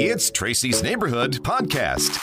It's 0.00 0.30
Tracy's 0.30 0.80
Neighborhood 0.80 1.40
Podcast. 1.42 2.20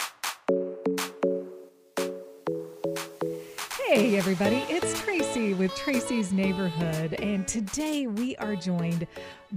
Hey, 3.86 4.16
everybody, 4.18 4.64
it's 4.70 4.98
Tracy 5.02 5.54
with 5.54 5.76
Tracy's 5.76 6.32
Neighborhood. 6.32 7.16
And 7.16 7.46
today 7.46 8.08
we 8.08 8.38
are 8.38 8.56
joined 8.56 9.08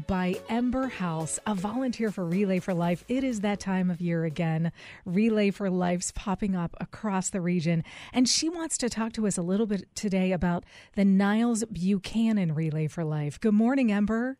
by 0.09 0.35
Ember 0.49 0.89
House, 0.89 1.39
a 1.47 1.55
volunteer 1.55 2.11
for 2.11 2.25
Relay 2.25 2.59
for 2.59 2.75
Life. 2.75 3.05
It 3.07 3.23
is 3.23 3.43
that 3.43 3.61
time 3.61 3.89
of 3.89 4.01
year 4.01 4.25
again. 4.25 4.73
Relay 5.05 5.53
for 5.53 5.71
Life's 5.71 6.11
popping 6.11 6.57
up 6.57 6.77
across 6.81 7.31
the 7.31 7.41
region. 7.41 7.85
And 8.13 8.29
she 8.29 8.49
wants 8.49 8.77
to 8.79 8.89
talk 8.89 9.13
to 9.13 9.29
us 9.29 9.39
a 9.39 9.43
little 9.43 9.67
bit 9.67 9.95
today 9.95 10.33
about 10.33 10.65
the 10.97 11.05
Niles 11.05 11.63
Buchanan 11.71 12.53
Relay 12.57 12.89
for 12.89 13.05
Life. 13.05 13.39
Good 13.39 13.55
morning, 13.55 13.93
Ember. 13.93 14.39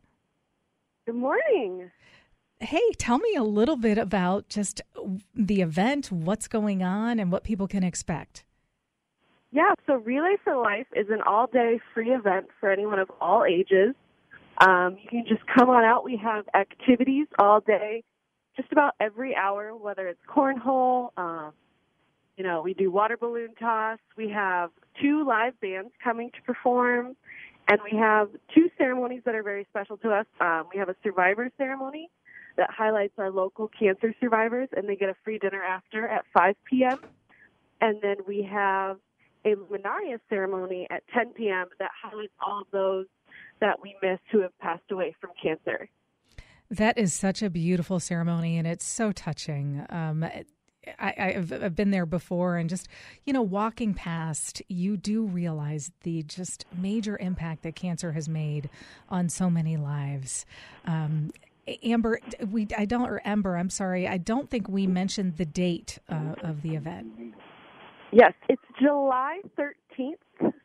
Good 1.07 1.15
morning. 1.15 1.93
Hey, 2.61 2.91
tell 2.99 3.19
me 3.19 3.35
a 3.37 3.45
little 3.45 3.77
bit 3.77 3.99
about 3.99 4.49
just 4.49 4.83
the 5.35 5.63
event, 5.63 6.11
what's 6.11 6.49
going 6.49 6.83
on, 6.83 7.21
and 7.21 7.31
what 7.31 7.45
people 7.45 7.69
can 7.69 7.85
expect. 7.85 8.45
Yeah, 9.53 9.75
so 9.87 9.95
Relay 9.95 10.37
for 10.43 10.57
Life 10.57 10.89
is 10.95 11.07
an 11.09 11.23
all 11.23 11.47
day 11.47 11.81
free 11.95 12.11
event 12.11 12.47
for 12.59 12.71
anyone 12.71 12.99
of 12.99 13.11
all 13.21 13.45
ages. 13.45 13.95
Um, 14.61 14.99
you 15.01 15.09
can 15.09 15.25
just 15.29 15.43
come 15.57 15.71
on 15.71 15.85
out. 15.85 16.05
We 16.05 16.17
have 16.17 16.47
activities 16.53 17.29
all 17.39 17.61
day, 17.61 18.03
just 18.57 18.73
about 18.73 18.95
every 19.01 19.37
hour, 19.37 19.77
whether 19.77 20.09
it's 20.09 20.21
cornhole, 20.29 21.11
um, 21.17 21.53
you 22.37 22.45
know, 22.45 22.61
we 22.63 22.75
do 22.75 22.91
water 22.91 23.17
balloon 23.17 23.55
toss. 23.59 23.99
We 24.17 24.31
have 24.31 24.71
two 25.01 25.25
live 25.27 25.59
bands 25.61 25.91
coming 26.03 26.31
to 26.33 26.43
perform, 26.43 27.17
and 27.69 27.81
we 27.91 27.97
have 27.97 28.29
two 28.55 28.69
ceremonies 28.77 29.23
that 29.25 29.35
are 29.35 29.43
very 29.43 29.67
special 29.71 29.97
to 29.99 30.11
us. 30.11 30.27
Um, 30.41 30.67
we 30.73 30.79
have 30.79 30.89
a 30.89 30.97
survivor 31.03 31.51
ceremony 31.57 32.11
that 32.59 32.71
highlights 32.71 33.15
our 33.19 33.31
local 33.31 33.69
cancer 33.69 34.13
survivors, 34.21 34.69
and 34.77 34.87
they 34.87 34.97
get 34.97 35.09
a 35.09 35.15
free 35.25 35.39
dinner 35.39 35.63
after 35.63 36.07
at 36.07 36.25
5 36.37 36.55
p.m. 36.69 36.99
And 37.81 38.03
then 38.03 38.17
we 38.27 38.47
have 38.51 38.99
a 39.45 39.55
luminaria 39.55 40.19
ceremony 40.29 40.87
at 40.91 41.03
10 41.15 41.33
p.m. 41.35 41.69
that 41.79 41.91
highlights 42.03 42.33
all 42.45 42.61
of 42.61 42.67
those 42.73 43.07
that 43.61 43.81
we 43.81 43.97
miss 44.03 44.19
who 44.31 44.43
have 44.43 44.57
passed 44.59 44.91
away 44.91 45.15
from 45.21 45.31
cancer. 45.41 45.89
That 46.71 46.99
is 46.99 47.15
such 47.15 47.43
a 47.43 47.49
beautiful 47.49 47.99
ceremony, 48.01 48.59
and 48.59 48.67
it's 48.67 48.85
so 48.85 49.11
touching. 49.13 49.87
Um, 49.89 50.29
I, 50.99 51.33
have 51.35 51.53
I've 51.53 51.75
been 51.75 51.91
there 51.91 52.07
before, 52.07 52.57
and 52.57 52.69
just 52.69 52.89
you 53.25 53.33
know, 53.33 53.43
walking 53.43 53.95
past, 53.95 54.63
you 54.69 54.97
do 54.97 55.25
realize 55.25 55.93
the 56.03 56.23
just 56.25 56.67
major 56.77 57.17
impact 57.19 57.63
that 57.63 57.75
cancer 57.75 58.13
has 58.13 58.29
made 58.29 58.69
on 59.09 59.29
so 59.29 59.49
many 59.49 59.77
lives. 59.77 60.45
Um, 60.85 61.31
Amber, 61.83 62.21
we 62.51 62.67
I 62.77 62.85
don't 62.85 63.09
or 63.09 63.21
Ember, 63.25 63.57
I'm 63.57 63.71
sorry, 63.71 64.07
I 64.07 64.19
don't 64.19 64.51
think 64.51 64.69
we 64.69 64.87
mentioned 64.87 65.37
the 65.37 65.45
date 65.45 65.99
uh, 66.09 66.35
of 66.43 66.63
the 66.63 66.75
event. 66.75 67.35
Yes, 68.11 68.33
it's 68.49 68.63
July 68.81 69.41
13th, 69.59 70.15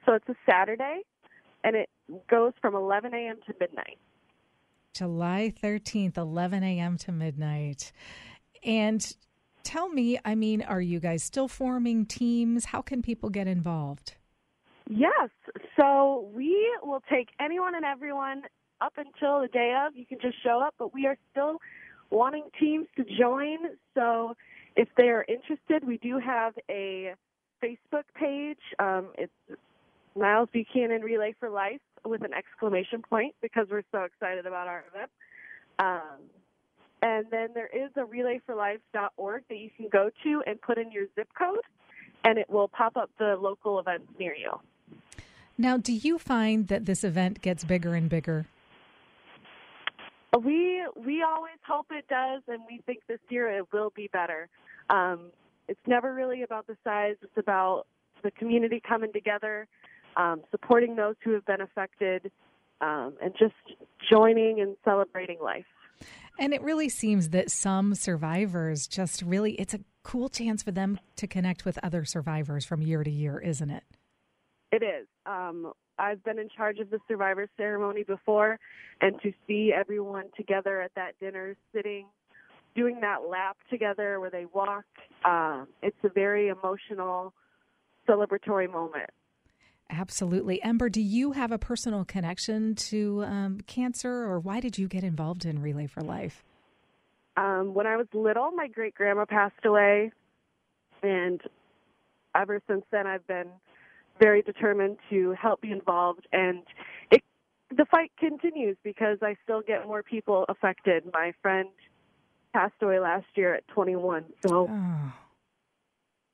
so 0.06 0.14
it's 0.14 0.30
a 0.30 0.36
Saturday, 0.50 1.02
and 1.64 1.76
it 1.76 1.90
goes 2.30 2.54
from 2.62 2.76
11 2.76 3.14
a.m. 3.14 3.38
to 3.48 3.54
midnight. 3.60 3.98
July 4.94 5.54
13th, 5.62 6.18
11 6.18 6.64
a.m. 6.64 6.98
to 7.00 7.12
midnight. 7.12 7.92
And 8.64 9.06
tell 9.64 9.90
me, 9.90 10.20
I 10.24 10.36
mean, 10.36 10.62
are 10.62 10.82
you 10.82 11.00
guys 11.00 11.24
still 11.24 11.48
forming 11.48 12.06
teams? 12.06 12.66
How 12.66 12.82
can 12.82 13.02
people 13.02 13.30
get 13.30 13.48
involved? 13.48 14.16
Yes, 14.90 15.30
so 15.80 16.30
we 16.34 16.78
will 16.84 17.02
take 17.10 17.30
anyone 17.40 17.74
and 17.76 17.86
everyone 17.86 18.44
up 18.84 18.94
until 18.98 19.42
the 19.42 19.48
day 19.48 19.74
of. 19.86 19.96
You 19.96 20.06
can 20.06 20.20
just 20.22 20.42
show 20.44 20.62
up, 20.62 20.76
but 20.78 20.94
we 20.94 21.06
are 21.06 21.18
still 21.32 21.58
wanting 22.10 22.44
teams 22.60 22.88
to 22.98 23.04
join. 23.04 23.58
So 23.96 24.36
if 24.76 24.90
they 24.98 25.10
are 25.10 25.26
interested, 25.28 25.88
we 25.88 25.98
do 25.98 26.20
have 26.20 26.54
a 26.70 27.14
Facebook 27.64 28.04
page. 28.16 28.60
Um, 28.80 29.08
it's 29.18 29.60
Niles 30.16 30.50
Buchanan 30.52 31.02
Relay 31.02 31.36
for 31.40 31.50
Life 31.50 31.82
with 32.06 32.24
an 32.24 32.34
exclamation 32.34 33.02
point 33.02 33.36
because 33.42 33.68
we're 33.72 33.84
so 33.92 34.04
excited 34.04 34.46
about 34.46 34.68
our 34.68 34.84
event. 34.94 35.10
Um, 35.80 36.20
and 37.02 37.26
then 37.32 37.50
there 37.54 37.68
is 37.74 37.92
a 37.96 38.02
relayforlife.org 38.02 39.44
that 39.50 39.58
you 39.58 39.70
can 39.76 39.90
go 39.92 40.10
to 40.24 40.44
and 40.46 40.62
put 40.62 40.78
in 40.78 40.92
your 40.92 41.06
zip 41.16 41.28
code, 41.38 41.60
and 42.24 42.38
it 42.38 42.50
will 42.50 42.68
pop 42.68 42.96
up 42.96 43.10
the 43.18 43.36
local 43.40 43.80
events 43.80 44.08
near 44.20 44.36
you. 44.36 44.60
Now, 45.58 45.78
do 45.78 45.94
you 45.94 46.18
find 46.18 46.68
that 46.70 46.86
this 46.86 47.04
event 47.04 47.42
gets 47.42 47.64
bigger 47.64 47.94
and 47.94 48.10
bigger? 48.10 48.46
We 50.42 50.84
we 50.96 51.22
always 51.22 51.60
hope 51.68 51.88
it 51.92 52.08
does, 52.08 52.42
and 52.48 52.62
we 52.70 52.82
think 52.86 53.00
this 53.08 53.20
year 53.30 53.50
it 53.50 53.72
will 53.72 53.92
be 53.96 54.10
better. 54.12 54.50
Um, 54.90 55.32
it's 55.68 55.80
never 55.88 56.14
really 56.14 56.42
about 56.44 56.68
the 56.68 56.76
size. 56.84 57.16
It's 57.22 57.38
about 57.38 57.86
the 58.24 58.32
community 58.32 58.82
coming 58.88 59.14
together, 59.14 59.68
um, 60.18 60.42
supporting 60.52 60.96
those 60.96 61.16
who 61.24 61.34
have 61.34 61.46
been 61.46 61.62
affected, 61.62 62.32
um, 62.82 63.14
and 63.22 63.34
just 63.38 63.54
joining 64.10 64.60
and 64.60 64.76
celebrating 64.84 65.38
life. 65.42 65.66
And 66.40 66.54
it 66.54 66.62
really 66.64 66.90
seems 66.90 67.30
that 67.30 67.52
some 67.52 67.94
survivors 67.94 68.88
just 68.88 69.22
really, 69.22 69.54
it's 69.54 69.74
a 69.74 69.80
cool 70.02 70.30
chance 70.30 70.64
for 70.64 70.72
them 70.72 71.00
to 71.18 71.28
connect 71.28 71.64
with 71.64 71.78
other 71.84 72.06
survivors 72.06 72.66
from 72.66 72.82
year 72.82 73.04
to 73.04 73.12
year, 73.12 73.40
isn't 73.40 73.70
it? 73.70 73.84
It 74.72 74.82
is. 74.82 75.08
Um, 75.28 75.74
I've 76.00 76.24
been 76.24 76.40
in 76.40 76.50
charge 76.50 76.80
of 76.80 76.90
the 76.90 77.00
survivor 77.08 77.48
ceremony 77.58 78.04
before, 78.04 78.60
and 79.02 79.22
to 79.22 79.32
see 79.48 79.72
everyone 79.76 80.26
together 80.36 80.82
at 80.82 80.94
that 80.96 81.20
dinner 81.20 81.56
sitting 81.74 82.08
doing 82.76 83.00
that 83.02 83.30
lap 83.30 83.58
together 83.70 84.20
where 84.20 84.30
they 84.30 84.46
walk. 84.54 84.86
Uh, 85.24 85.66
it's 85.82 85.98
a 86.04 86.10
very 86.10 86.50
emotional, 86.50 87.34
celebratory 88.08 88.72
moment. 88.72 89.10
Absolutely. 89.90 90.62
Ember, 90.64 90.90
do 90.90 91.02
you 91.02 91.34
have 91.34 91.52
a 91.52 91.58
personal 91.58 92.04
connection 92.04 92.74
to 92.74 93.24
um, 93.26 93.60
cancer, 93.68 94.12
or 94.12 94.40
why 94.40 94.60
did 94.60 94.78
you 94.78 94.88
get 94.88 95.04
involved 95.04 95.46
in 95.46 95.62
Relay 95.62 95.86
for 95.86 96.02
Life? 96.02 96.44
Um, 97.38 97.74
when 97.74 97.86
I 97.86 97.98
was 97.98 98.08
little, 98.14 98.52
my 98.52 98.68
great 98.68 98.96
grandma 98.96 99.26
passed 99.26 99.66
away, 99.66 100.12
and 101.04 101.42
ever 102.36 102.62
since 102.68 102.84
then, 102.92 103.06
I've 103.06 103.26
been 103.28 103.50
very 104.20 104.42
determined 104.42 104.98
to 105.10 105.36
help 105.40 105.62
be 105.62 105.72
involved. 105.72 106.28
And 106.32 106.64
it, 107.12 107.22
the 107.76 107.86
fight 107.86 108.12
continues 108.20 108.78
because 108.84 109.18
I 109.22 109.36
still 109.44 109.62
get 109.62 109.88
more 109.88 110.04
people 110.04 110.46
affected. 110.50 111.04
My 111.14 111.34
friend 111.42 111.70
passed 112.54 112.76
away 112.82 113.00
last 113.00 113.26
year 113.36 113.56
at 113.56 113.68
21. 113.70 114.26
So 114.46 114.68
oh. 114.70 115.14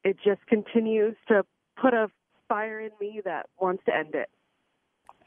it 0.04 0.18
just 0.24 0.46
continues 0.48 1.16
to 1.30 1.44
put 1.82 1.94
a 1.94 2.10
fire 2.48 2.80
in 2.80 2.92
me 3.00 3.22
that 3.26 3.48
wants 3.60 3.84
to 3.86 3.96
end 3.96 4.16
it. 4.16 4.30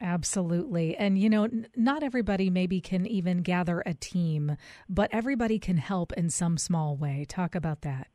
Absolutely. 0.01 0.97
And, 0.97 1.17
you 1.17 1.31
know, 1.31 1.49
not 1.77 2.03
everybody 2.03 2.51
maybe 2.51 2.81
can 2.81 3.07
even 3.07 3.43
gather 3.43 3.83
a 3.87 3.95
team, 3.95 4.57
but 4.89 5.09
everybody 5.13 5.61
can 5.61 5.77
help 5.77 6.13
in 6.15 6.29
some 6.29 6.59
small 6.59 6.97
way. 6.97 7.25
Talk 7.29 7.55
about 7.55 7.83
that. 7.83 8.09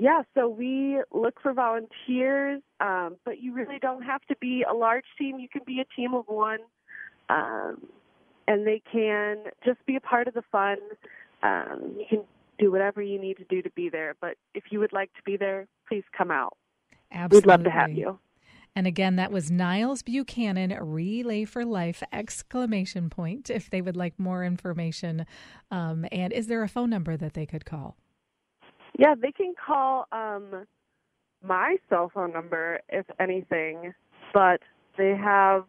Yeah, 0.00 0.22
so 0.34 0.48
we 0.48 1.02
look 1.12 1.40
for 1.42 1.52
volunteers, 1.52 2.62
um, 2.80 3.16
but 3.24 3.40
you 3.40 3.52
really 3.52 3.78
don't 3.80 4.02
have 4.02 4.22
to 4.28 4.36
be 4.40 4.64
a 4.68 4.74
large 4.74 5.04
team. 5.18 5.38
You 5.38 5.48
can 5.48 5.62
be 5.66 5.80
a 5.80 5.84
team 5.94 6.14
of 6.14 6.24
one, 6.26 6.60
um, 7.28 7.86
and 8.48 8.66
they 8.66 8.82
can 8.90 9.44
just 9.64 9.84
be 9.86 9.96
a 9.96 10.00
part 10.00 10.26
of 10.26 10.34
the 10.34 10.42
fun. 10.50 10.78
Um, 11.42 11.96
you 11.98 12.06
can 12.08 12.24
do 12.58 12.70
whatever 12.70 13.02
you 13.02 13.20
need 13.20 13.38
to 13.38 13.44
do 13.44 13.62
to 13.62 13.70
be 13.70 13.88
there. 13.88 14.14
But 14.20 14.36
if 14.54 14.64
you 14.70 14.78
would 14.80 14.92
like 14.92 15.12
to 15.14 15.22
be 15.24 15.36
there, 15.36 15.66
please 15.88 16.04
come 16.16 16.30
out. 16.30 16.56
Absolutely. 17.12 17.46
We'd 17.46 17.46
love 17.46 17.64
to 17.64 17.70
have 17.70 17.92
you. 17.92 18.18
And 18.76 18.86
again, 18.86 19.16
that 19.16 19.32
was 19.32 19.50
Niles 19.50 20.02
Buchanan 20.02 20.70
Relay 20.80 21.44
for 21.44 21.64
Life 21.64 22.02
exclamation 22.12 23.10
point 23.10 23.50
if 23.50 23.68
they 23.68 23.82
would 23.82 23.96
like 23.96 24.18
more 24.18 24.44
information. 24.44 25.26
Um, 25.70 26.06
and 26.12 26.32
is 26.32 26.46
there 26.46 26.62
a 26.62 26.68
phone 26.68 26.90
number 26.90 27.16
that 27.16 27.34
they 27.34 27.46
could 27.46 27.64
call? 27.64 27.96
Yeah, 28.98 29.14
they 29.20 29.32
can 29.32 29.54
call 29.54 30.06
um, 30.12 30.66
my 31.42 31.76
cell 31.88 32.10
phone 32.12 32.32
number 32.32 32.80
if 32.88 33.06
anything, 33.18 33.94
but 34.34 34.60
they 34.98 35.16
have 35.16 35.64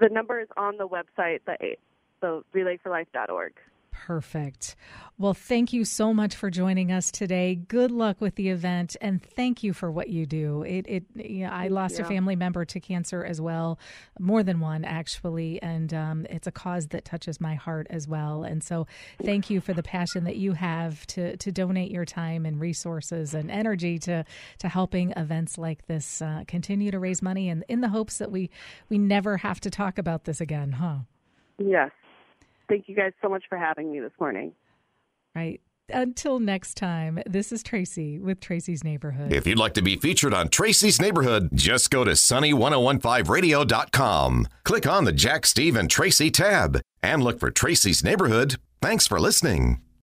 the 0.00 0.08
number 0.08 0.40
is 0.40 0.48
on 0.56 0.76
the 0.78 0.88
website, 0.88 1.40
the 1.46 1.76
the 2.20 2.42
relayforlife.org. 2.54 3.52
Perfect. 3.92 4.74
Well, 5.18 5.34
thank 5.34 5.72
you 5.72 5.84
so 5.84 6.12
much 6.12 6.34
for 6.34 6.50
joining 6.50 6.90
us 6.90 7.12
today. 7.12 7.54
Good 7.54 7.90
luck 7.90 8.20
with 8.20 8.34
the 8.34 8.48
event, 8.48 8.96
and 9.00 9.22
thank 9.22 9.62
you 9.62 9.72
for 9.72 9.92
what 9.92 10.08
you 10.08 10.26
do. 10.26 10.62
It, 10.62 10.86
it 10.88 11.04
you 11.14 11.44
know, 11.44 11.50
I 11.50 11.68
lost 11.68 12.00
a 12.00 12.04
family 12.04 12.34
member 12.34 12.64
to 12.64 12.80
cancer 12.80 13.22
as 13.22 13.40
well, 13.40 13.78
more 14.18 14.42
than 14.42 14.58
one 14.58 14.84
actually, 14.84 15.62
and 15.62 15.92
um, 15.94 16.26
it's 16.30 16.46
a 16.46 16.50
cause 16.50 16.88
that 16.88 17.04
touches 17.04 17.40
my 17.40 17.54
heart 17.54 17.86
as 17.90 18.08
well. 18.08 18.42
And 18.42 18.64
so, 18.64 18.86
thank 19.22 19.50
you 19.50 19.60
for 19.60 19.74
the 19.74 19.82
passion 19.82 20.24
that 20.24 20.36
you 20.36 20.54
have 20.54 21.06
to 21.08 21.36
to 21.36 21.52
donate 21.52 21.92
your 21.92 22.06
time 22.06 22.44
and 22.44 22.58
resources 22.58 23.34
and 23.34 23.50
energy 23.50 23.98
to 24.00 24.24
to 24.58 24.68
helping 24.68 25.12
events 25.12 25.58
like 25.58 25.86
this 25.86 26.22
uh, 26.22 26.44
continue 26.48 26.90
to 26.90 26.98
raise 26.98 27.22
money, 27.22 27.48
and 27.50 27.62
in 27.68 27.82
the 27.82 27.90
hopes 27.90 28.18
that 28.18 28.32
we 28.32 28.50
we 28.88 28.98
never 28.98 29.36
have 29.36 29.60
to 29.60 29.70
talk 29.70 29.98
about 29.98 30.24
this 30.24 30.40
again, 30.40 30.72
huh? 30.72 30.96
Yes 31.58 31.90
thank 32.72 32.88
you 32.88 32.96
guys 32.96 33.12
so 33.20 33.28
much 33.28 33.44
for 33.50 33.58
having 33.58 33.92
me 33.92 34.00
this 34.00 34.12
morning. 34.18 34.52
Right. 35.34 35.60
Until 35.90 36.40
next 36.40 36.78
time, 36.78 37.18
this 37.26 37.52
is 37.52 37.62
Tracy 37.62 38.18
with 38.18 38.40
Tracy's 38.40 38.82
Neighborhood. 38.82 39.30
If 39.30 39.46
you'd 39.46 39.58
like 39.58 39.74
to 39.74 39.82
be 39.82 39.96
featured 39.96 40.32
on 40.32 40.48
Tracy's 40.48 40.98
Neighborhood, 40.98 41.50
just 41.52 41.90
go 41.90 42.02
to 42.04 42.12
sunny1015radio.com. 42.12 44.48
Click 44.64 44.86
on 44.86 45.04
the 45.04 45.12
Jack, 45.12 45.44
Steve, 45.44 45.76
and 45.76 45.90
Tracy 45.90 46.30
tab 46.30 46.80
and 47.02 47.22
look 47.22 47.38
for 47.38 47.50
Tracy's 47.50 48.02
Neighborhood. 48.02 48.56
Thanks 48.80 49.06
for 49.06 49.20
listening. 49.20 49.82